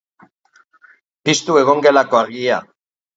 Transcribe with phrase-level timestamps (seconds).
[1.29, 2.57] Piztu egongelako argia.